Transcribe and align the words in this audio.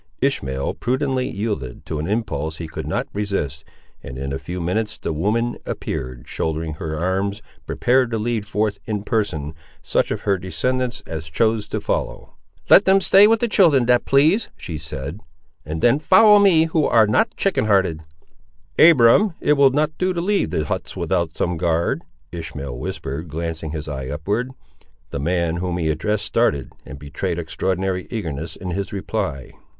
Ishmael 0.19 0.73
prudently 0.73 1.29
yielded 1.29 1.85
to 1.85 1.99
an 1.99 2.07
impulse 2.07 2.57
he 2.57 2.67
could 2.67 2.87
not 2.87 3.05
resist, 3.13 3.63
and 4.01 4.17
in 4.17 4.33
a 4.33 4.39
few 4.39 4.59
minutes 4.59 4.97
the 4.97 5.13
woman 5.13 5.57
appeared, 5.63 6.27
shouldering 6.27 6.73
her 6.73 6.97
arms, 6.97 7.43
prepared 7.67 8.09
to 8.09 8.17
lead 8.17 8.47
forth, 8.47 8.79
in 8.85 9.03
person, 9.03 9.53
such 9.83 10.09
of 10.09 10.21
her 10.21 10.39
descendants 10.39 11.01
as 11.05 11.29
chose 11.29 11.67
to 11.67 11.79
follow. 11.79 12.33
"Let 12.67 12.85
them 12.85 12.99
stay 12.99 13.27
with 13.27 13.41
the 13.41 13.47
children 13.47 13.85
that 13.85 14.03
please," 14.05 14.47
she 14.57 14.79
said, 14.79 15.19
"and 15.63 15.81
them 15.83 15.99
follow 15.99 16.39
me, 16.39 16.63
who 16.65 16.85
ar' 16.85 17.05
not 17.05 17.37
chicken 17.37 17.65
hearted!" 17.65 18.01
"Abiram, 18.79 19.35
it 19.39 19.53
will 19.53 19.69
not 19.69 19.95
do 19.99 20.13
to 20.13 20.19
leave 20.19 20.49
the 20.49 20.65
huts 20.65 20.97
without 20.97 21.37
some 21.37 21.57
guard," 21.57 22.01
Ishmael 22.31 22.75
whispered, 22.75 23.27
glancing 23.29 23.69
his 23.69 23.87
eye 23.87 24.07
upward. 24.09 24.49
The 25.11 25.19
man 25.19 25.57
whom 25.57 25.77
he 25.77 25.91
addressed 25.91 26.25
started, 26.25 26.71
and 26.87 26.97
betrayed 26.97 27.37
extraordinary 27.37 28.07
eagerness 28.09 28.55
in 28.55 28.71
his 28.71 28.91
reply. 28.91 29.51